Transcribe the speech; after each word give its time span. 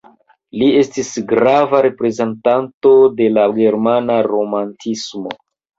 Li 0.61 0.69
estis 0.77 1.11
grava 1.33 1.83
reprezentanto 1.87 2.97
de 3.21 3.31
la 3.39 3.47
germana 3.61 4.21
romantismo. 4.35 5.41